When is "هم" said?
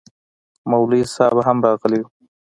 1.47-1.57